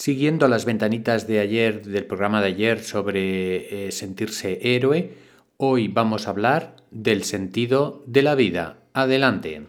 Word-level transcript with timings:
Siguiendo 0.00 0.48
las 0.48 0.64
ventanitas 0.64 1.26
de 1.26 1.40
ayer, 1.40 1.84
del 1.84 2.06
programa 2.06 2.40
de 2.40 2.46
ayer 2.46 2.82
sobre 2.82 3.88
eh, 3.88 3.92
sentirse 3.92 4.58
héroe, 4.62 5.14
hoy 5.58 5.88
vamos 5.88 6.26
a 6.26 6.30
hablar 6.30 6.76
del 6.90 7.22
sentido 7.22 8.02
de 8.06 8.22
la 8.22 8.34
vida. 8.34 8.78
Adelante. 8.94 9.66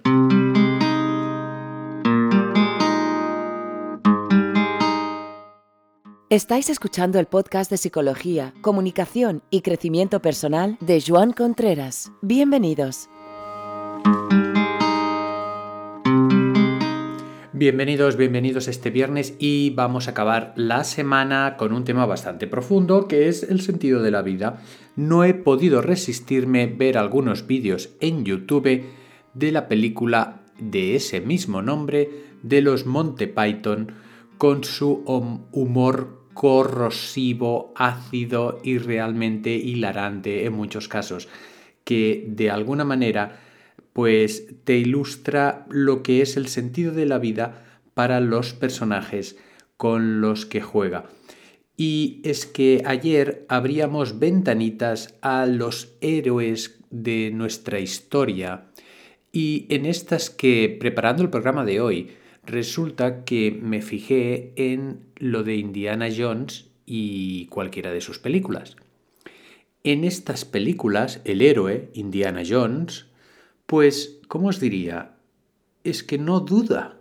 Estáis 6.29 6.69
escuchando 6.69 7.19
el 7.19 7.25
podcast 7.25 7.69
de 7.69 7.75
Psicología, 7.75 8.53
Comunicación 8.61 9.43
y 9.49 9.63
Crecimiento 9.63 10.21
Personal 10.21 10.77
de 10.79 11.03
Joan 11.05 11.33
Contreras. 11.33 12.09
Bienvenidos. 12.21 13.09
Bienvenidos, 17.61 18.17
bienvenidos 18.17 18.67
este 18.67 18.89
viernes 18.89 19.35
y 19.37 19.69
vamos 19.69 20.07
a 20.07 20.11
acabar 20.11 20.51
la 20.55 20.83
semana 20.83 21.57
con 21.59 21.73
un 21.73 21.83
tema 21.83 22.07
bastante 22.07 22.47
profundo 22.47 23.07
que 23.07 23.27
es 23.27 23.43
el 23.43 23.61
sentido 23.61 24.01
de 24.01 24.09
la 24.09 24.23
vida. 24.23 24.63
No 24.95 25.23
he 25.23 25.35
podido 25.35 25.83
resistirme 25.83 26.65
ver 26.65 26.97
algunos 26.97 27.45
vídeos 27.45 27.91
en 27.99 28.25
YouTube 28.25 28.85
de 29.35 29.51
la 29.51 29.67
película 29.67 30.41
de 30.57 30.95
ese 30.95 31.21
mismo 31.21 31.61
nombre 31.61 32.09
de 32.41 32.61
los 32.61 32.87
Monty 32.87 33.27
Python 33.27 33.91
con 34.39 34.63
su 34.63 35.03
humor 35.51 36.29
corrosivo, 36.33 37.73
ácido 37.75 38.59
y 38.63 38.79
realmente 38.79 39.51
hilarante 39.51 40.45
en 40.45 40.53
muchos 40.53 40.87
casos, 40.87 41.29
que 41.83 42.25
de 42.27 42.49
alguna 42.49 42.85
manera 42.85 43.50
pues 43.93 44.47
te 44.63 44.77
ilustra 44.77 45.65
lo 45.69 46.03
que 46.03 46.21
es 46.21 46.37
el 46.37 46.47
sentido 46.47 46.93
de 46.93 47.05
la 47.05 47.19
vida 47.19 47.65
para 47.93 48.19
los 48.19 48.53
personajes 48.53 49.37
con 49.77 50.21
los 50.21 50.45
que 50.45 50.61
juega. 50.61 51.09
Y 51.75 52.21
es 52.23 52.45
que 52.45 52.83
ayer 52.85 53.45
abríamos 53.49 54.19
ventanitas 54.19 55.17
a 55.21 55.45
los 55.45 55.95
héroes 56.01 56.79
de 56.89 57.31
nuestra 57.31 57.79
historia 57.79 58.65
y 59.31 59.65
en 59.69 59.85
estas 59.85 60.29
que, 60.29 60.75
preparando 60.79 61.23
el 61.23 61.29
programa 61.29 61.65
de 61.65 61.79
hoy, 61.79 62.11
resulta 62.45 63.23
que 63.23 63.51
me 63.51 63.81
fijé 63.81 64.53
en 64.55 65.05
lo 65.15 65.43
de 65.43 65.55
Indiana 65.55 66.09
Jones 66.15 66.69
y 66.85 67.45
cualquiera 67.47 67.91
de 67.91 68.01
sus 68.01 68.19
películas. 68.19 68.75
En 69.83 70.03
estas 70.03 70.45
películas, 70.45 71.21
el 71.23 71.41
héroe, 71.41 71.89
Indiana 71.93 72.43
Jones, 72.47 73.07
pues, 73.71 74.19
¿cómo 74.27 74.49
os 74.49 74.59
diría? 74.59 75.15
Es 75.85 76.03
que 76.03 76.17
no 76.17 76.41
duda. 76.41 76.97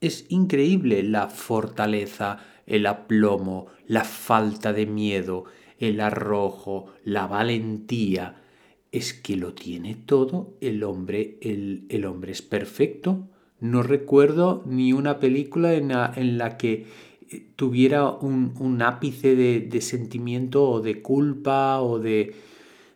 Es 0.00 0.26
increíble 0.28 1.04
la 1.04 1.28
fortaleza, 1.28 2.40
el 2.66 2.86
aplomo, 2.86 3.68
la 3.86 4.02
falta 4.02 4.72
de 4.72 4.86
miedo, 4.86 5.44
el 5.78 6.00
arrojo, 6.00 6.86
la 7.04 7.28
valentía. 7.28 8.42
Es 8.90 9.14
que 9.14 9.36
lo 9.36 9.54
tiene 9.54 9.94
todo 9.94 10.56
el 10.60 10.82
hombre, 10.82 11.38
el, 11.42 12.04
hombre 12.04 12.32
es 12.32 12.42
perfecto. 12.42 13.28
No 13.60 13.84
recuerdo 13.84 14.64
ni 14.66 14.92
una 14.92 15.20
película 15.20 15.74
en 15.74 16.38
la, 16.38 16.56
que 16.56 16.86
eh, 17.30 17.46
tuviera 17.54 18.10
un, 18.10 18.82
ápice 18.82 19.36
de, 19.36 19.80
sentimiento 19.80 20.68
o 20.68 20.80
de 20.80 21.02
culpa 21.02 21.80
o 21.80 22.00
de... 22.00 22.34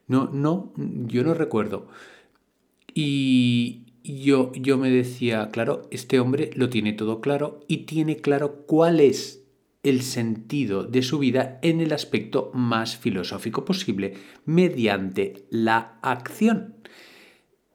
No, 0.09 0.31
no, 0.33 0.73
yo 0.77 1.23
no 1.23 1.33
recuerdo. 1.33 1.87
Y 2.95 3.85
yo, 4.05 4.53
yo 4.53 4.79
me 4.79 4.91
decía, 4.91 5.49
claro, 5.51 5.83
este 5.91 6.21
hombre 6.21 6.51
lo 6.55 6.69
tiene 6.69 6.93
todo 6.93 7.21
claro 7.21 7.61
y 7.67 7.79
tiene 7.79 8.17
claro 8.19 8.65
cuál 8.67 9.01
es 9.01 9.45
el 9.83 10.03
sentido 10.03 10.85
de 10.85 11.03
su 11.03 11.19
vida 11.19 11.59
en 11.63 11.81
el 11.81 11.93
aspecto 11.93 12.51
más 12.55 12.97
filosófico 12.97 13.65
posible, 13.65 14.15
mediante 14.47 15.47
la 15.51 15.99
acción. 16.03 16.77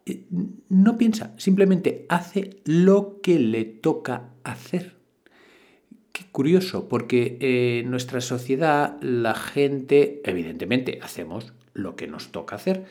Eh, 0.06 0.26
no 0.70 0.98
piensa, 0.98 1.36
simplemente 1.38 2.06
hace 2.10 2.62
lo 2.66 3.22
que 3.22 3.38
le 3.38 3.66
toca 3.66 4.32
hacer. 4.44 4.98
Qué 6.12 6.26
curioso, 6.32 6.90
porque 6.90 7.38
en 7.40 7.40
eh, 7.42 7.84
nuestra 7.88 8.22
sociedad 8.22 9.00
la 9.02 9.36
gente, 9.36 10.22
evidentemente, 10.26 11.00
hacemos 11.04 11.54
lo 11.74 11.96
que 11.96 12.08
nos 12.08 12.32
toca 12.32 12.56
hacer 12.56 12.86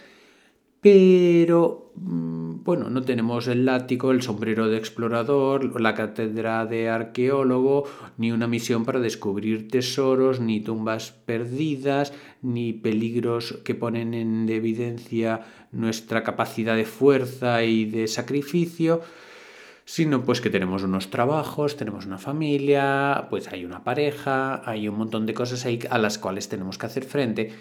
pero 0.80 1.92
mm, 1.96 2.62
bueno, 2.62 2.90
no 2.90 3.02
tenemos 3.02 3.48
el 3.48 3.64
látigo, 3.64 4.10
el 4.10 4.22
sombrero 4.22 4.68
de 4.68 4.76
explorador, 4.76 5.80
la 5.80 5.94
cátedra 5.94 6.66
de 6.66 6.88
arqueólogo, 6.88 7.84
ni 8.16 8.30
una 8.30 8.46
misión 8.46 8.84
para 8.84 9.00
descubrir 9.00 9.68
tesoros, 9.68 10.40
ni 10.40 10.60
tumbas 10.60 11.10
perdidas, 11.10 12.12
ni 12.42 12.72
peligros 12.72 13.58
que 13.64 13.74
ponen 13.74 14.14
en 14.14 14.48
evidencia 14.48 15.46
nuestra 15.72 16.22
capacidad 16.22 16.76
de 16.76 16.84
fuerza 16.84 17.64
y 17.64 17.84
de 17.84 18.06
sacrificio, 18.06 19.00
sino 19.84 20.22
pues 20.22 20.40
que 20.40 20.50
tenemos 20.50 20.82
unos 20.82 21.10
trabajos, 21.10 21.76
tenemos 21.76 22.06
una 22.06 22.18
familia, 22.18 23.26
pues 23.30 23.48
hay 23.48 23.64
una 23.64 23.82
pareja, 23.82 24.62
hay 24.68 24.86
un 24.86 24.98
montón 24.98 25.26
de 25.26 25.34
cosas 25.34 25.64
ahí 25.64 25.80
a 25.90 25.98
las 25.98 26.18
cuales 26.18 26.48
tenemos 26.48 26.78
que 26.78 26.86
hacer 26.86 27.04
frente 27.04 27.52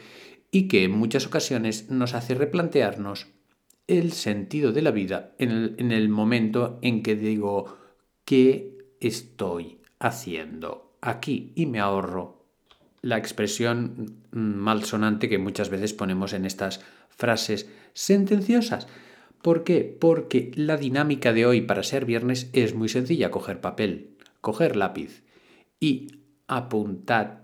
y 0.51 0.67
que 0.67 0.83
en 0.83 0.91
muchas 0.91 1.25
ocasiones 1.25 1.89
nos 1.89 2.13
hace 2.13 2.35
replantearnos 2.35 3.27
el 3.87 4.11
sentido 4.11 4.71
de 4.71 4.81
la 4.81 4.91
vida 4.91 5.33
en 5.39 5.91
el, 5.91 6.09
momento 6.09 6.77
en 6.81 7.03
que 7.03 7.15
digo 7.15 7.77
qué 8.25 8.77
estoy 8.99 9.79
haciendo 9.99 10.97
aquí 11.01 11.53
y 11.55 11.65
me 11.65 11.79
ahorro 11.79 12.45
la 13.01 13.17
expresión 13.17 14.23
malsonante 14.31 15.29
que 15.29 15.37
muchas 15.37 15.69
veces 15.69 15.93
ponemos 15.93 16.33
en 16.33 16.45
estas 16.45 16.81
frases 17.09 17.69
sentenciosas. 17.93 18.87
¿Por 19.41 19.63
qué? 19.63 19.95
Porque 19.99 20.51
la 20.55 20.75
dinámica 20.75 21.31
de 21.31 21.45
hoy 21.45 21.61
para 21.61 21.83
ser 21.83 22.05
viernes 22.05 22.49
es 22.53 22.73
muy 22.73 22.89
sencilla. 22.89 23.31
Coger 23.31 23.61
papel, 23.61 24.17
coger 24.41 24.75
lápiz 24.75 25.23
y 25.79 26.07
apuntad 26.47 27.43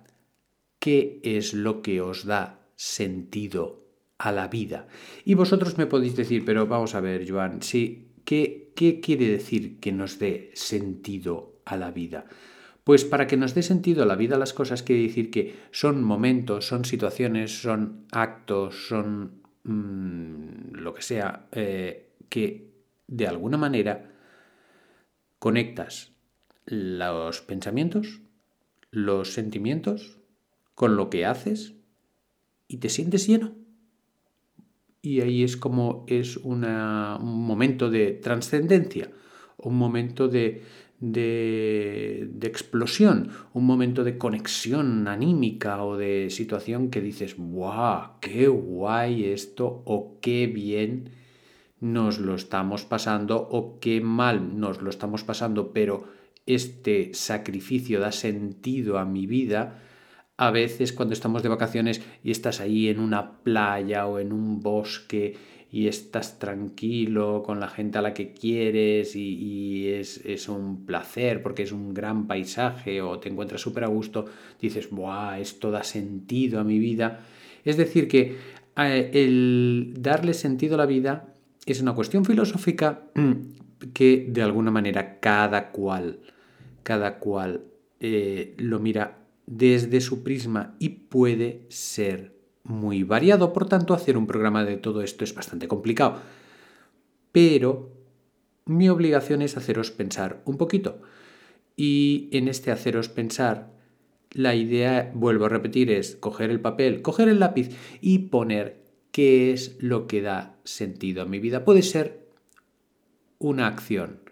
qué 0.80 1.22
es 1.24 1.54
lo 1.54 1.82
que 1.82 2.02
os 2.02 2.26
da 2.26 2.63
sentido 2.84 3.88
a 4.18 4.32
la 4.34 4.50
vida. 4.50 4.88
Y 5.24 5.36
vosotros 5.36 5.78
me 5.78 5.86
podéis 5.86 6.18
decir, 6.18 6.44
pero 6.44 6.68
vamos 6.68 6.96
a 6.96 7.02
ver, 7.02 7.30
Joan, 7.30 7.62
sí, 7.62 8.12
¿qué, 8.26 8.74
¿qué 8.76 9.00
quiere 9.00 9.30
decir 9.30 9.80
que 9.80 9.94
nos 9.94 10.20
dé 10.20 10.52
sentido 10.54 11.62
a 11.64 11.78
la 11.78 11.92
vida? 11.92 12.26
Pues 12.84 13.06
para 13.06 13.26
que 13.26 13.38
nos 13.38 13.56
dé 13.56 13.64
sentido 13.64 14.04
a 14.04 14.06
la 14.06 14.18
vida 14.18 14.38
las 14.38 14.54
cosas 14.54 14.84
quiere 14.84 15.04
decir 15.04 15.32
que 15.32 15.56
son 15.72 16.04
momentos, 16.04 16.68
son 16.68 16.84
situaciones, 16.84 17.62
son 17.62 18.06
actos, 18.12 18.88
son 18.88 19.42
mm, 19.64 20.74
lo 20.74 20.94
que 20.94 21.02
sea, 21.02 21.48
eh, 21.54 22.12
que 22.28 22.70
de 23.08 23.28
alguna 23.28 23.58
manera 23.58 24.12
conectas 25.40 26.12
los 26.66 27.42
pensamientos, 27.42 28.20
los 28.92 29.34
sentimientos 29.34 30.20
con 30.76 30.98
lo 30.98 31.10
que 31.10 31.26
haces 31.26 31.76
y 32.68 32.78
te 32.78 32.90
sientes 32.90 33.28
lleno. 33.28 33.56
Y 35.02 35.22
ahí 35.22 35.44
es 35.44 35.58
como 35.58 36.06
es 36.08 36.38
un 36.38 36.62
momento 36.62 37.90
de 37.90 38.12
trascendencia, 38.14 39.12
un 39.58 39.76
momento 39.76 40.30
de, 40.30 40.64
de, 41.02 42.48
explosión, 42.48 43.30
un 43.54 43.66
momento 43.66 44.06
de 44.06 44.18
conexión 44.18 45.08
anímica 45.10 45.84
o 45.84 45.98
de 45.98 46.30
situación 46.30 46.90
que 46.90 47.02
dices, 47.02 47.36
¡guau! 47.38 48.20
¡Qué 48.22 48.48
guay 48.48 49.26
esto! 49.26 49.84
o 49.86 50.20
qué 50.22 50.48
bien 50.48 51.10
nos 51.82 52.20
lo 52.20 52.36
estamos 52.36 52.86
pasando 52.86 53.36
o 53.52 53.80
qué 53.82 54.00
mal 54.00 54.58
nos 54.58 54.82
lo 54.82 54.90
estamos 54.90 55.26
pasando, 55.26 55.74
pero 55.74 56.06
este 56.46 57.14
sacrificio 57.14 58.00
da 58.00 58.14
sentido 58.14 58.98
a 58.98 59.04
mi 59.06 59.28
vida 59.28 59.82
a 60.48 60.52
veces 60.52 60.94
cuando 60.94 61.14
estamos 61.14 61.44
de 61.44 61.50
vacaciones 61.50 62.02
y 62.24 62.32
estás 62.32 62.60
ahí 62.60 62.90
en 62.90 63.00
una 63.00 63.40
playa 63.44 64.08
o 64.08 64.20
en 64.20 64.34
un 64.34 64.62
bosque 64.62 65.36
y 65.72 65.88
estás 65.88 66.38
tranquilo 66.38 67.42
con 67.44 67.60
la 67.60 67.68
gente 67.68 67.98
a 67.98 68.02
la 68.02 68.14
que 68.14 68.32
quieres 68.32 69.16
y, 69.16 69.88
es, 69.90 70.48
un 70.48 70.86
placer 70.86 71.42
porque 71.42 71.64
es 71.64 71.72
un 71.72 71.94
gran 71.94 72.28
paisaje 72.28 73.02
o 73.02 73.20
te 73.20 73.30
encuentras 73.30 73.62
súper 73.62 73.84
a 73.86 73.88
gusto, 73.88 74.26
dices, 74.62 74.90
¡buah! 74.92 75.40
Esto 75.40 75.72
da 75.72 75.84
sentido 75.84 76.60
a 76.60 76.64
mi 76.64 76.78
vida. 76.78 77.22
Es 77.66 77.78
decir, 77.78 78.08
que 78.08 78.38
eh, 78.78 79.12
el 79.14 79.94
darle 79.98 80.36
sentido 80.36 80.76
a 80.76 80.78
la 80.78 80.86
vida 80.86 81.34
es 81.66 81.82
una 81.82 81.94
cuestión 81.94 82.24
filosófica 82.24 83.06
que 83.94 84.28
de 84.30 84.42
alguna 84.44 84.70
manera 84.70 85.20
cada 85.20 85.72
cual, 85.72 86.20
cada 86.84 87.18
cual 87.18 87.62
eh, 88.00 88.54
lo 88.58 88.80
mira 88.80 89.23
desde 89.46 90.02
su 90.02 90.24
prisma 90.24 90.76
y 90.80 90.90
puede 90.90 91.66
ser 91.70 92.36
muy 92.64 93.04
variado. 93.04 93.54
Por 93.54 93.68
tanto, 93.68 93.94
hacer 93.94 94.18
un 94.18 94.28
programa 94.28 94.64
de 94.66 94.78
todo 94.78 95.02
esto 95.02 95.24
es 95.24 95.36
bastante 95.36 95.68
complicado. 95.68 96.20
Pero 97.32 97.92
mi 98.66 98.90
obligación 98.90 99.42
es 99.42 99.58
haceros 99.58 99.92
pensar 99.92 100.42
un 100.46 100.58
poquito. 100.58 101.02
Y 101.76 102.30
en 102.32 102.48
este 102.48 102.72
haceros 102.72 103.10
pensar, 103.10 103.72
la 104.32 104.56
idea, 104.56 105.12
vuelvo 105.14 105.46
a 105.46 105.50
repetir, 105.50 105.92
es 105.92 106.16
coger 106.16 106.50
el 106.50 106.60
papel, 106.60 107.02
coger 107.02 107.30
el 107.30 107.40
lápiz 107.40 107.70
y 108.02 108.20
poner 108.20 108.84
qué 109.12 109.52
es 109.52 109.78
lo 109.80 110.08
que 110.08 110.22
da 110.22 110.58
sentido 110.64 111.22
a 111.22 111.26
mi 111.26 111.40
vida. 111.40 111.66
Puede 111.66 111.82
ser 111.82 112.28
una 113.40 113.68
acción. 113.68 114.23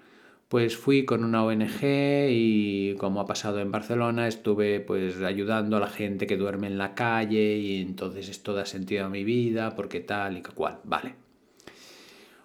Pues 0.52 0.76
fui 0.76 1.06
con 1.06 1.24
una 1.24 1.46
ONG 1.46 2.28
y 2.30 2.96
como 2.96 3.22
ha 3.22 3.26
pasado 3.26 3.62
en 3.62 3.72
Barcelona, 3.72 4.28
estuve 4.28 4.82
pues 4.82 5.22
ayudando 5.22 5.78
a 5.78 5.80
la 5.80 5.88
gente 5.88 6.28
que 6.28 6.36
duerme 6.36 6.68
en 6.68 6.78
la 6.78 6.94
calle 6.94 7.56
y 7.56 7.82
entonces 7.82 8.28
esto 8.28 8.54
da 8.54 8.66
sentido 8.66 9.06
a 9.06 9.10
mi 9.10 9.24
vida 9.24 9.74
porque 9.78 10.02
tal 10.02 10.38
y 10.38 10.42
cual. 10.42 10.80
Vale. 10.84 11.16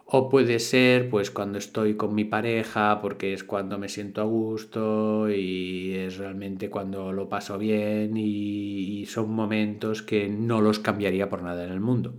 O 0.04 0.28
puede 0.28 0.60
ser 0.60 1.10
pues 1.10 1.32
cuando 1.32 1.58
estoy 1.58 1.96
con 1.96 2.14
mi 2.14 2.24
pareja 2.24 3.00
porque 3.02 3.32
es 3.32 3.42
cuando 3.42 3.76
me 3.76 3.88
siento 3.88 4.20
a 4.20 4.24
gusto 4.24 5.28
y 5.28 5.94
es 5.94 6.16
realmente 6.16 6.70
cuando 6.70 7.12
lo 7.12 7.28
paso 7.28 7.58
bien 7.58 8.16
y, 8.16 9.04
son 9.06 9.32
momentos 9.32 10.02
que 10.02 10.28
no 10.28 10.60
los 10.60 10.78
cambiaría 10.78 11.28
por 11.28 11.42
nada 11.42 11.64
en 11.64 11.72
el 11.72 11.80
mundo. 11.80 12.14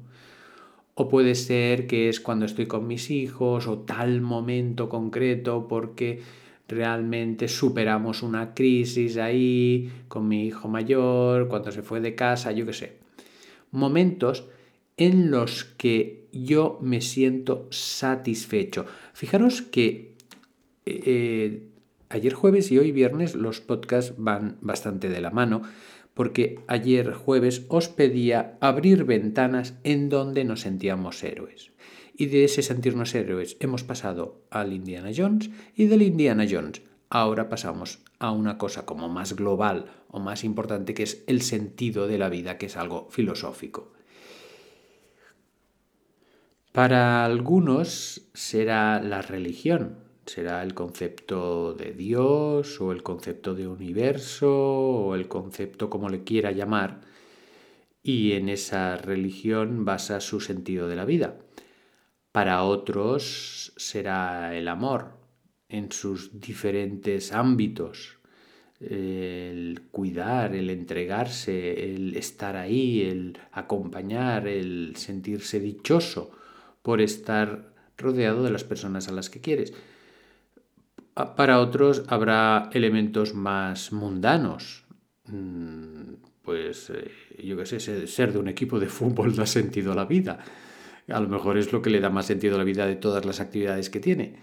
O 0.99 1.07
puede 1.09 1.35
ser 1.35 1.85
que 1.85 2.09
es 2.09 2.19
cuando 2.19 2.47
estoy 2.47 2.65
con 2.65 2.87
mis 2.87 3.11
hijos 3.11 3.67
o 3.67 3.77
tal 3.77 4.19
momento 4.19 4.89
concreto 4.89 5.67
porque 5.67 6.21
realmente 6.67 7.47
superamos 7.47 8.23
una 8.23 8.55
crisis 8.55 9.17
ahí 9.17 9.91
con 10.07 10.27
mi 10.27 10.47
hijo 10.47 10.67
mayor, 10.67 11.49
cuando 11.49 11.71
se 11.71 11.83
fue 11.83 12.01
de 12.01 12.15
casa, 12.15 12.51
yo 12.51 12.65
qué 12.65 12.73
sé. 12.73 12.93
Momentos 13.69 14.45
en 14.97 15.29
los 15.29 15.65
que 15.65 16.25
yo 16.33 16.79
me 16.81 17.01
siento 17.01 17.67
satisfecho. 17.69 18.87
Fijaros 19.13 19.61
que 19.61 20.15
eh, 20.87 21.03
eh, 21.05 21.67
ayer 22.09 22.33
jueves 22.33 22.71
y 22.71 22.79
hoy 22.79 22.91
viernes 22.91 23.35
los 23.35 23.61
podcasts 23.61 24.15
van 24.17 24.57
bastante 24.61 25.09
de 25.09 25.21
la 25.21 25.29
mano, 25.29 25.61
porque 26.17 26.59
ayer 26.65 27.13
jueves 27.13 27.67
os 27.69 27.89
pedía 27.89 28.57
abrir 28.59 29.03
ventanas 29.03 29.75
en 29.83 30.09
donde 30.09 30.45
nos 30.45 30.61
sentíamos 30.61 31.23
héroes. 31.23 31.69
Y 32.15 32.25
de 32.25 32.43
ese 32.43 32.63
sentirnos 32.63 33.13
héroes 33.13 33.55
hemos 33.59 33.83
pasado 33.83 34.41
al 34.49 34.73
Indiana 34.73 35.11
Jones 35.15 35.51
y 35.75 35.85
del 35.85 36.01
Indiana 36.01 36.47
Jones 36.49 36.81
ahora 37.11 37.49
pasamos 37.49 37.99
a 38.17 38.31
una 38.31 38.57
cosa 38.57 38.83
como 38.83 39.09
más 39.09 39.35
global 39.35 39.91
o 40.07 40.19
más 40.19 40.43
importante 40.43 40.95
que 40.95 41.03
es 41.03 41.23
el 41.27 41.43
sentido 41.43 42.07
de 42.07 42.17
la 42.17 42.29
vida, 42.29 42.57
que 42.57 42.65
es 42.65 42.77
algo 42.77 43.07
filosófico. 43.11 43.93
Para 46.71 47.25
algunos 47.25 48.27
será 48.33 48.99
la 49.03 49.21
religión, 49.21 50.06
será 50.27 50.61
el 50.61 50.73
concepto 50.73 51.73
de 51.73 51.93
Dios 51.93 52.79
o 52.81 52.91
el 52.91 53.01
concepto 53.01 53.55
de 53.55 53.67
universo 53.67 54.51
o 54.51 55.15
el 55.15 55.27
concepto 55.27 55.89
como 55.89 56.09
le 56.09 56.23
quiera 56.23 56.51
llamar, 56.51 57.01
y 58.03 58.33
en 58.33 58.49
esa 58.49 58.97
religión 58.97 59.85
basa 59.85 60.19
su 60.19 60.39
sentido 60.39 60.87
de 60.87 60.95
la 60.95 61.05
vida. 61.05 61.37
Para 62.31 62.63
otros 62.63 63.73
será 63.77 64.55
el 64.55 64.67
amor 64.67 65.17
en 65.69 65.91
sus 65.91 66.39
diferentes 66.39 67.33
ámbitos, 67.33 68.19
el 68.79 69.81
cuidar, 69.91 70.55
el 70.55 70.69
entregarse, 70.69 71.93
el 71.93 72.15
estar 72.15 72.55
ahí, 72.55 73.01
el 73.01 73.37
acompañar, 73.51 74.47
el 74.47 74.95
sentirse 74.95 75.59
dichoso 75.59 76.31
por 76.81 77.01
estar 77.01 77.73
rodeado 77.97 78.43
de 78.43 78.51
las 78.51 78.63
personas 78.63 79.07
a 79.07 79.11
las 79.11 79.29
que 79.29 79.41
quieres. 79.41 79.73
Para 81.35 81.59
otros 81.59 82.03
habrá 82.07 82.69
elementos 82.73 83.33
más 83.33 83.91
mundanos. 83.91 84.85
Mm, 85.25 86.13
pues 86.43 86.91
eh, 86.91 87.09
yo 87.43 87.57
qué 87.57 87.65
sé, 87.65 88.07
ser 88.07 88.33
de 88.33 88.39
un 88.39 88.47
equipo 88.47 88.79
de 88.79 88.87
fútbol 88.87 89.35
da 89.35 89.45
sentido 89.45 89.91
a 89.91 89.95
la 89.95 90.05
vida. 90.05 90.39
A 91.09 91.19
lo 91.19 91.27
mejor 91.27 91.57
es 91.57 91.73
lo 91.73 91.81
que 91.81 91.89
le 91.89 91.99
da 91.99 92.09
más 92.09 92.27
sentido 92.27 92.55
a 92.55 92.57
la 92.57 92.63
vida 92.63 92.85
de 92.85 92.95
todas 92.95 93.25
las 93.25 93.39
actividades 93.39 93.89
que 93.89 93.99
tiene. 93.99 94.35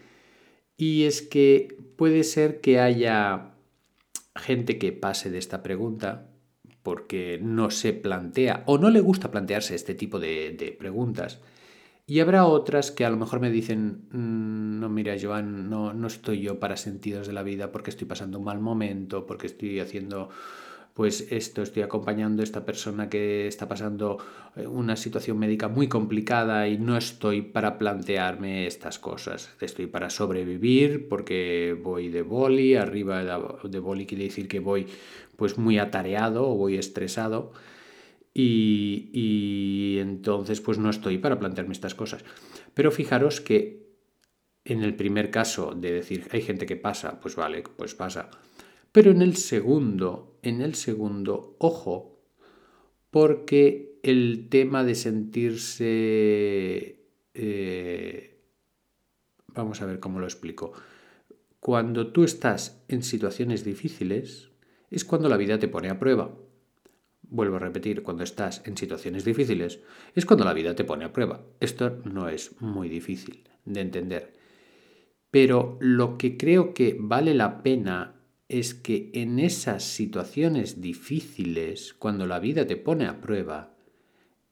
Y 0.77 1.05
es 1.05 1.23
que 1.23 1.77
puede 1.97 2.25
ser 2.25 2.61
que 2.61 2.81
haya 2.81 3.55
gente 4.35 4.79
que 4.79 4.93
pase 4.93 5.31
de 5.31 5.39
esta 5.39 5.63
pregunta 5.63 6.31
porque 6.83 7.39
no 7.41 7.71
se 7.71 7.93
plantea 7.93 8.65
o 8.67 8.79
no 8.79 8.91
le 8.91 9.01
gusta 9.01 9.31
plantearse 9.31 9.77
este 9.77 9.95
tipo 9.95 10.19
de, 10.19 10.57
de 10.59 10.73
preguntas 10.73 11.41
y 12.07 12.21
habrá 12.21 12.45
otras 12.47 12.91
que 12.91 13.05
a 13.05 13.11
lo 13.11 13.17
mejor 13.17 13.41
me 13.41 13.51
dicen, 13.51 14.07
mm, 14.11 14.81
no, 14.81 14.89
mira, 14.89 15.17
Joan, 15.21 15.71
no, 15.71 15.95
no 15.95 16.07
estoy 16.07 16.41
yo 16.41 16.61
para 16.61 16.77
sentidos 16.77 17.27
de 17.27 17.33
la 17.33 17.43
vida 17.43 17.73
porque 17.73 17.91
estoy 17.91 18.07
pasando 18.07 18.39
un 18.39 18.45
mal 18.45 18.61
momento, 18.61 19.27
porque 19.27 19.47
estoy 19.47 19.81
haciendo 19.81 20.29
pues 20.95 21.27
esto, 21.33 21.63
estoy 21.63 21.83
acompañando 21.83 22.41
a 22.41 22.45
esta 22.45 22.65
persona 22.65 23.09
que 23.09 23.49
está 23.49 23.67
pasando 23.69 24.19
eh, 24.55 24.67
una 24.67 24.95
situación 24.97 25.39
médica 25.39 25.67
muy 25.69 25.89
complicada 25.89 26.69
y 26.69 26.79
no 26.79 26.97
estoy 26.97 27.43
para 27.43 27.79
plantearme 27.79 28.67
estas 28.69 29.01
cosas. 29.01 29.51
Estoy 29.61 29.87
para 29.89 30.09
sobrevivir 30.09 31.09
porque 31.09 31.77
voy 31.83 32.11
de 32.11 32.23
boli, 32.23 32.77
arriba 32.77 33.25
de 33.65 33.79
boli 33.81 34.07
quiere 34.07 34.25
decir 34.25 34.47
que 34.47 34.61
voy 34.61 34.87
pues 35.37 35.59
muy 35.59 35.79
atareado 35.79 36.49
o 36.49 36.55
voy 36.55 36.77
estresado 36.77 37.53
y, 38.35 39.99
entonces 40.01 40.61
pues 40.61 40.79
no 40.79 40.91
estoy 40.91 41.19
para 41.19 41.39
plantearme 41.39 41.73
estas 41.73 41.95
cosas. 41.95 42.25
Pero 42.75 42.91
fijaros 42.91 43.41
que 43.41 43.85
en 44.65 44.83
el 44.83 44.97
primer 44.97 45.31
caso 45.31 45.73
de 45.75 45.93
decir 45.93 46.27
hay 46.33 46.43
gente 46.43 46.67
que 46.67 46.77
pasa, 46.77 47.21
pues 47.21 47.37
vale, 47.37 47.63
pues 47.63 47.95
pasa. 47.95 48.31
Pero 48.91 49.13
en 49.13 49.23
el 49.23 49.37
segundo, 49.37 50.39
en 50.43 50.61
el 50.63 50.75
segundo, 50.75 51.57
ojo, 51.59 52.21
porque 53.11 54.01
el 54.03 54.49
tema 54.49 54.85
de 54.85 54.95
sentirse... 54.97 55.87
Eh, 57.35 58.41
vamos 59.49 59.81
a 59.81 59.87
ver 59.87 60.01
cómo 60.01 60.19
lo 60.19 60.27
explico. 60.27 60.73
Cuando 61.61 62.13
tú 62.13 62.25
estás 62.25 62.85
en 62.89 63.03
situaciones 63.03 63.65
difíciles, 63.65 64.51
es 64.91 65.05
cuando 65.05 65.29
la 65.29 65.37
vida 65.37 65.59
te 65.59 65.69
pone 65.69 65.89
a 65.91 65.99
prueba 65.99 66.37
vuelvo 67.31 67.57
a 67.57 67.61
repetir, 67.61 68.03
cuando 68.03 68.25
estás 68.25 68.63
en 68.65 68.77
situaciones 68.77 69.25
difíciles, 69.25 69.81
es 70.15 70.27
cuando 70.27 70.45
la 70.45 70.53
vida 70.53 70.75
te 70.75 70.85
pone 70.85 71.05
a 71.05 71.13
prueba. 71.13 71.45
Esto 71.61 72.01
no 72.05 72.29
es 72.29 72.61
muy 72.61 72.89
difícil 72.89 73.45
de 73.65 73.81
entender. 73.81 74.33
Pero 75.31 75.79
lo 75.81 76.17
que 76.17 76.37
creo 76.37 76.75
que 76.75 76.97
vale 76.99 77.35
la 77.35 77.63
pena 77.63 78.15
es 78.49 78.75
que 78.75 79.11
en 79.15 79.41
esas 79.41 79.83
situaciones 79.83 80.81
difíciles, 80.81 81.95
cuando 81.95 82.27
la 82.27 82.39
vida 82.39 82.67
te 82.67 82.77
pone 82.77 83.07
a 83.07 83.21
prueba, 83.21 83.75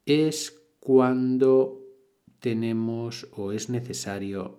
es 0.06 0.62
cuando 0.80 1.80
tenemos 2.40 3.28
o 3.32 3.52
es 3.52 3.68
necesario 3.68 4.58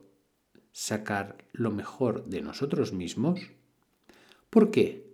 sacar 0.71 1.37
lo 1.51 1.71
mejor 1.71 2.25
de 2.25 2.41
nosotros 2.41 2.93
mismos. 2.93 3.41
¿Por 4.49 4.71
qué? 4.71 5.13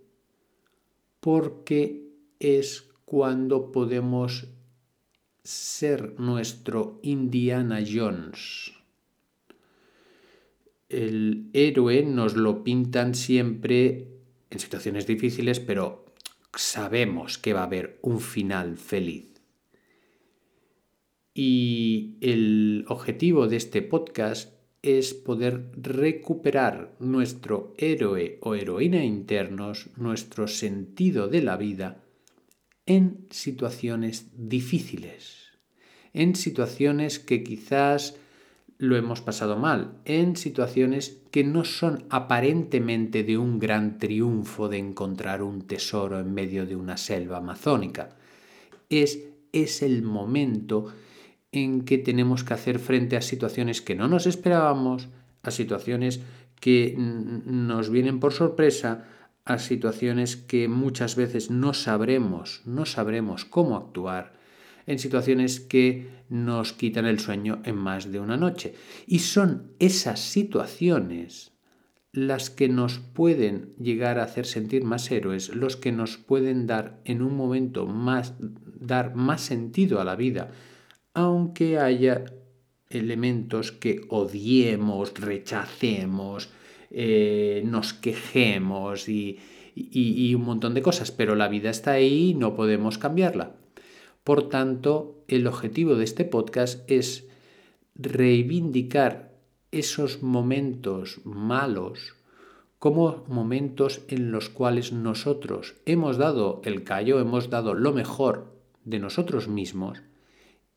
Porque 1.18 2.10
es 2.38 2.89
cuando 3.10 3.72
podemos 3.72 4.46
ser 5.42 6.14
nuestro 6.20 7.00
Indiana 7.02 7.80
Jones. 7.84 8.70
El 10.88 11.50
héroe 11.52 12.04
nos 12.04 12.36
lo 12.36 12.62
pintan 12.62 13.16
siempre 13.16 14.06
en 14.48 14.60
situaciones 14.60 15.08
difíciles, 15.08 15.58
pero 15.58 16.04
sabemos 16.54 17.36
que 17.36 17.52
va 17.52 17.62
a 17.62 17.64
haber 17.64 17.98
un 18.02 18.20
final 18.20 18.76
feliz. 18.76 19.42
Y 21.34 22.16
el 22.20 22.84
objetivo 22.86 23.48
de 23.48 23.56
este 23.56 23.82
podcast 23.82 24.54
es 24.82 25.14
poder 25.14 25.72
recuperar 25.74 26.94
nuestro 27.00 27.74
héroe 27.76 28.38
o 28.40 28.54
heroína 28.54 29.02
internos, 29.02 29.90
nuestro 29.96 30.46
sentido 30.46 31.26
de 31.26 31.42
la 31.42 31.56
vida, 31.56 32.04
en 32.90 33.24
situaciones 33.30 34.26
difíciles, 34.36 35.52
en 36.12 36.34
situaciones 36.34 37.20
que 37.20 37.44
quizás 37.44 38.16
lo 38.78 38.96
hemos 38.96 39.20
pasado 39.20 39.56
mal, 39.56 39.92
en 40.06 40.34
situaciones 40.34 41.22
que 41.30 41.44
no 41.44 41.64
son 41.64 42.02
aparentemente 42.10 43.22
de 43.22 43.38
un 43.38 43.60
gran 43.60 43.98
triunfo 43.98 44.68
de 44.68 44.78
encontrar 44.78 45.40
un 45.40 45.68
tesoro 45.68 46.18
en 46.18 46.34
medio 46.34 46.66
de 46.66 46.74
una 46.74 46.96
selva 46.96 47.36
amazónica. 47.36 48.16
Es, 48.88 49.20
es 49.52 49.82
el 49.82 50.02
momento 50.02 50.92
en 51.52 51.84
que 51.84 51.96
tenemos 51.96 52.42
que 52.42 52.54
hacer 52.54 52.80
frente 52.80 53.16
a 53.16 53.22
situaciones 53.22 53.80
que 53.82 53.94
no 53.94 54.08
nos 54.08 54.26
esperábamos, 54.26 55.06
a 55.44 55.52
situaciones 55.52 56.22
que 56.58 56.96
nos 56.98 57.88
vienen 57.88 58.18
por 58.18 58.32
sorpresa, 58.32 59.04
a 59.44 59.58
situaciones 59.58 60.36
que 60.36 60.68
muchas 60.68 61.16
veces 61.16 61.50
no 61.50 61.74
sabremos, 61.74 62.62
no 62.64 62.86
sabremos 62.86 63.44
cómo 63.44 63.76
actuar, 63.76 64.38
en 64.86 64.98
situaciones 64.98 65.60
que 65.60 66.08
nos 66.28 66.72
quitan 66.72 67.06
el 67.06 67.20
sueño 67.20 67.60
en 67.64 67.76
más 67.76 68.10
de 68.10 68.20
una 68.20 68.36
noche. 68.36 68.74
Y 69.06 69.20
son 69.20 69.72
esas 69.78 70.20
situaciones 70.20 71.52
las 72.12 72.50
que 72.50 72.68
nos 72.68 72.98
pueden 72.98 73.72
llegar 73.76 74.18
a 74.18 74.24
hacer 74.24 74.46
sentir 74.46 74.82
más 74.84 75.10
héroes, 75.10 75.54
los 75.54 75.76
que 75.76 75.92
nos 75.92 76.16
pueden 76.16 76.66
dar 76.66 77.00
en 77.04 77.22
un 77.22 77.36
momento 77.36 77.86
más 77.86 78.34
dar 78.80 79.14
más 79.14 79.42
sentido 79.42 80.00
a 80.00 80.04
la 80.04 80.16
vida, 80.16 80.50
aunque 81.14 81.78
haya 81.78 82.24
elementos 82.88 83.70
que 83.70 84.00
odiemos, 84.08 85.14
rechacemos, 85.14 86.50
eh, 86.90 87.62
nos 87.64 87.92
quejemos 87.94 89.08
y, 89.08 89.38
y 89.74 90.34
un 90.34 90.42
montón 90.42 90.74
de 90.74 90.82
cosas, 90.82 91.10
pero 91.10 91.34
la 91.36 91.48
vida 91.48 91.70
está 91.70 91.92
ahí 91.92 92.30
y 92.30 92.34
no 92.34 92.54
podemos 92.54 92.98
cambiarla. 92.98 93.54
Por 94.24 94.48
tanto, 94.48 95.24
el 95.28 95.46
objetivo 95.46 95.94
de 95.94 96.04
este 96.04 96.24
podcast 96.24 96.90
es 96.90 97.26
reivindicar 97.94 99.30
esos 99.72 100.22
momentos 100.22 101.20
malos 101.24 102.14
como 102.78 103.24
momentos 103.28 104.00
en 104.08 104.32
los 104.32 104.48
cuales 104.48 104.92
nosotros 104.92 105.76
hemos 105.84 106.16
dado 106.16 106.62
el 106.64 106.82
callo, 106.82 107.20
hemos 107.20 107.50
dado 107.50 107.74
lo 107.74 107.92
mejor 107.92 108.56
de 108.84 108.98
nosotros 108.98 109.48
mismos 109.48 110.02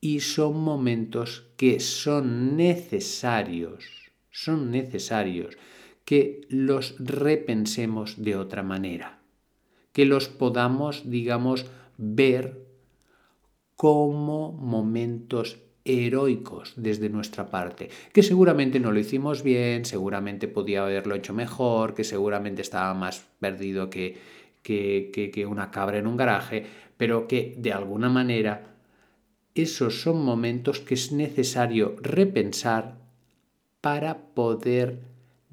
y 0.02 0.20
son 0.20 0.60
momentos 0.60 1.46
que 1.56 1.80
son 1.80 2.58
necesarios, 2.58 3.86
son 4.32 4.70
necesarios 4.70 5.58
que 6.06 6.42
los 6.50 6.96
repensemos 7.00 8.22
de 8.22 8.36
otra 8.36 8.64
manera, 8.64 9.20
que 9.92 10.06
los 10.06 10.28
podamos, 10.28 11.10
digamos, 11.10 11.66
ver 11.98 12.66
como 13.76 14.52
momentos 14.52 15.60
heroicos 15.86 16.74
desde 16.78 17.10
nuestra 17.10 17.50
parte, 17.50 17.90
que 18.14 18.24
seguramente 18.24 18.80
no 18.80 18.92
lo 18.92 19.00
hicimos 19.00 19.44
bien, 19.44 19.86
seguramente 19.86 20.48
podía 20.48 20.84
haberlo 20.84 21.16
hecho 21.16 21.34
mejor, 21.34 21.94
que 21.94 22.04
seguramente 22.04 22.62
estaba 22.62 22.94
más 22.94 23.26
perdido 23.40 23.90
que, 23.90 24.18
que, 24.62 25.12
que, 25.34 25.46
una 25.46 25.72
cabra 25.72 25.98
en 25.98 26.08
un 26.08 26.18
garaje, 26.18 26.66
pero 26.96 27.28
que 27.28 27.56
de 27.58 27.74
alguna 27.74 28.10
manera 28.10 28.76
esos 29.56 30.02
son 30.02 30.24
momentos 30.24 30.80
que 30.80 30.94
es 30.94 31.12
necesario 31.12 31.96
repensar 32.02 32.96
para 33.82 34.18
poder 34.34 35.00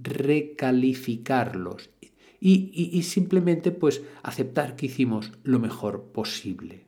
recalificarlos 0.03 1.91
y, 2.41 3.03
simplemente 3.03 3.71
pues 3.71 4.03
aceptar 4.23 4.77
que 4.77 4.87
hicimos 4.87 5.33
lo 5.43 5.59
mejor 5.59 6.13
posible. 6.13 6.87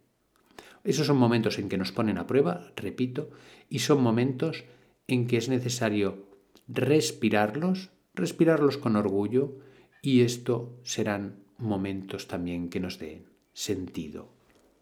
Esos 0.85 1.07
son 1.07 1.19
momentos 1.19 1.59
en 1.59 1.69
que 1.69 1.79
nos 1.79 1.93
ponen 1.93 2.19
a 2.19 2.27
prueba, 2.27 2.73
repito, 2.75 3.31
y 3.69 3.81
son 3.81 4.03
momentos 4.03 4.65
en 5.07 5.27
que 5.27 5.37
es 5.37 5.49
necesario 5.49 6.27
respirarlos, 6.67 7.91
respirarlos 8.15 8.79
con 8.79 8.97
orgullo, 8.97 9.59
y 10.01 10.23
esto 10.23 10.81
serán 10.83 11.37
momentos 11.59 12.27
también 12.27 12.69
que 12.69 12.81
nos 12.81 12.99
den 12.99 13.27
sentido 13.53 14.33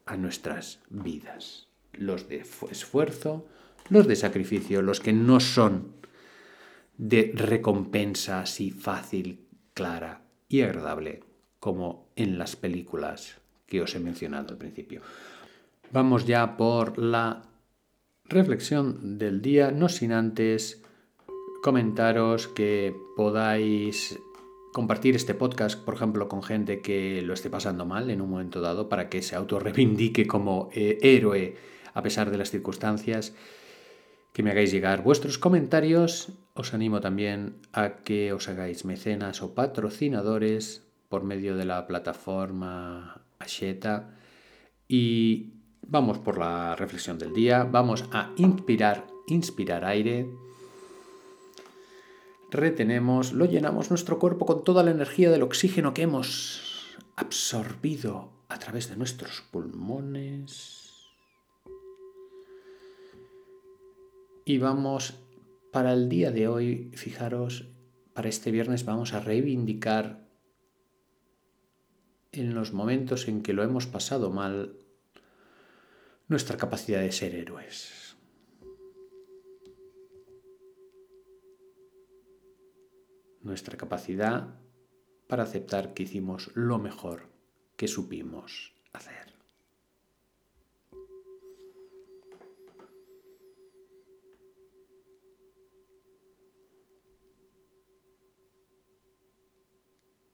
a 0.07 0.17
nuestras 0.17 0.81
vidas. 0.89 1.69
Los 1.93 2.29
de 2.29 2.39
esfuerzo, 2.71 3.47
los 3.91 4.07
de 4.07 4.17
sacrificio, 4.17 4.81
los 4.81 5.01
que 5.01 5.13
no 5.13 5.41
son 5.41 6.00
de 7.01 7.33
recompensa 7.35 8.43
así 8.43 8.71
fácil, 8.71 9.47
clara 9.73 10.21
y 10.51 10.61
agradable, 10.61 11.21
como 11.59 12.11
en 12.15 12.37
las 12.37 12.57
películas 12.57 13.41
que 13.65 13.81
os 13.81 13.95
he 13.95 14.01
mencionado 14.01 14.51
al 14.51 14.59
principio. 14.59 15.01
Vamos 15.93 16.27
ya 16.27 16.59
por 16.59 16.99
la 16.99 17.49
reflexión 18.25 19.17
del 19.17 19.41
día, 19.41 19.71
no 19.71 19.89
sin 19.89 20.13
antes 20.13 20.83
comentaros 21.63 22.49
que 22.49 22.95
podáis 23.17 24.19
compartir 24.75 25.17
este 25.17 25.35
podcast, 25.35 25.83
por 25.83 25.95
ejemplo, 25.95 26.29
con 26.29 26.43
gente 26.43 26.83
que 26.83 27.23
lo 27.23 27.33
esté 27.33 27.49
pasando 27.49 27.87
mal 27.87 28.11
en 28.11 28.21
un 28.21 28.29
momento 28.29 28.61
dado 28.61 28.91
para 28.91 29.09
que 29.09 29.23
se 29.23 29.37
autorreivindique 29.37 30.27
como 30.27 30.69
eh, 30.75 30.99
héroe 31.01 31.57
a 31.95 32.03
pesar 32.03 32.31
de 32.31 32.37
las 32.37 32.51
circunstancias. 32.51 33.35
Que 34.33 34.43
me 34.43 34.51
hagáis 34.51 34.73
llegar 34.73 35.03
vuestros 35.03 35.39
comentarios. 35.39 36.29
Os 36.55 36.75
animo 36.75 37.01
también 37.01 37.57
a 37.73 38.03
que 38.05 38.33
os 38.33 38.49
hagáis 38.49 38.85
mecenas 38.85 39.43
o 39.43 39.55
patrocinadores 39.55 40.87
por 41.09 41.25
medio 41.25 41.57
de 41.57 41.65
la 41.65 41.87
plataforma 41.87 43.23
Asheta. 43.39 44.17
Y 44.89 45.61
Vamos 45.87 46.19
por 46.19 46.39
la 46.39 46.77
reflexión 46.77 47.19
del 47.19 47.33
día, 47.33 47.65
vamos 47.65 48.05
a 48.13 48.31
inspirar, 48.37 49.07
inspirar 49.27 49.85
aire. 49.85 50.29
Retenemos, 52.51 53.33
lo 53.33 53.45
llenamos 53.47 53.91
nuestro 53.91 54.19
cuerpo 54.19 54.47
con 54.47 54.63
toda 54.63 54.83
la 54.83 54.93
energía 54.93 55.31
del 55.31 55.43
oxígeno 55.43 55.93
que 55.93 56.03
hemos 56.03 56.97
absorbido 57.17 58.31
a 58.49 58.59
través 58.59 58.89
de 58.89 58.97
nuestros 58.97 59.43
pulmones. 59.51 60.80
Y 64.51 64.59
vamos 64.59 65.15
para 65.71 65.93
el 65.93 66.09
día 66.09 66.33
de 66.33 66.49
hoy, 66.49 66.91
fijaros, 66.97 67.69
para 68.15 68.29
este 68.29 68.51
viernes 68.51 68.85
vamos 68.85 69.13
a 69.13 69.21
reivindicar 69.21 70.27
en 72.33 72.53
los 72.53 72.73
momentos 72.73 73.29
en 73.29 73.45
que 73.45 73.53
lo 73.53 73.63
hemos 73.63 73.87
pasado 73.87 74.33
mal 74.33 74.77
nuestra 76.27 76.57
capacidad 76.57 77.01
de 77.01 77.13
ser 77.13 77.37
héroes. 77.37 78.17
Nuestra 83.43 83.77
capacidad 83.77 84.59
para 85.29 85.45
aceptar 85.45 85.95
que 85.95 86.03
hicimos 86.03 86.51
lo 86.55 86.81
mejor 86.81 87.29
que 87.77 87.87
supimos 87.87 88.75
hacer. 88.93 89.30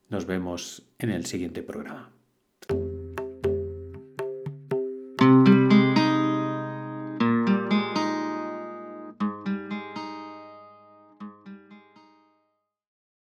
Nos 0.09 0.27
vemos 0.27 0.83
en 0.99 1.11
el 1.11 1.27
siguiente 1.27 1.63
programa. 1.63 2.16